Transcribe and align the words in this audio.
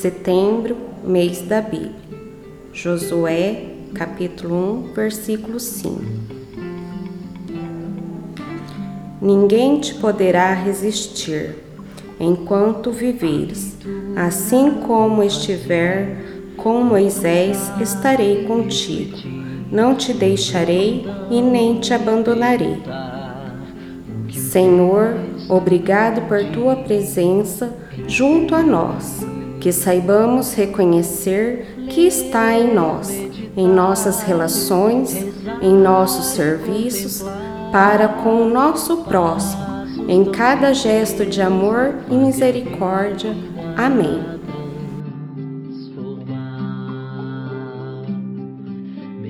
Setembro, 0.00 0.76
mês 1.02 1.40
da 1.42 1.62
Bíblia. 1.62 1.92
Josué, 2.72 3.68
capítulo 3.94 4.90
1, 4.90 4.92
versículo 4.92 5.58
5. 5.58 6.02
Ninguém 9.22 9.80
te 9.80 9.94
poderá 9.94 10.52
resistir 10.52 11.54
enquanto 12.20 12.90
viveres, 12.90 13.76
assim 14.14 14.72
como 14.86 15.22
estiver 15.22 16.52
com 16.56 16.82
Moisés, 16.82 17.58
estarei 17.80 18.44
contigo. 18.44 19.16
Não 19.70 19.94
te 19.94 20.12
deixarei 20.12 21.06
e 21.30 21.40
nem 21.40 21.80
te 21.80 21.94
abandonarei. 21.94 22.82
Senhor, 24.30 25.16
obrigado 25.48 26.28
por 26.28 26.44
tua 26.50 26.76
presença 26.76 27.74
junto 28.06 28.54
a 28.54 28.62
nós, 28.62 29.24
que 29.64 29.72
saibamos 29.72 30.52
reconhecer 30.52 31.86
que 31.88 32.06
está 32.06 32.52
em 32.52 32.74
nós, 32.74 33.08
em 33.56 33.66
nossas 33.66 34.20
relações, 34.20 35.16
em 35.62 35.72
nossos 35.72 36.34
serviços, 36.36 37.24
para 37.72 38.08
com 38.08 38.42
o 38.42 38.50
nosso 38.50 38.98
próximo, 39.04 39.64
em 40.06 40.26
cada 40.26 40.74
gesto 40.74 41.24
de 41.24 41.40
amor 41.40 41.94
e 42.10 42.14
misericórdia. 42.14 43.34
Amém. 43.74 44.33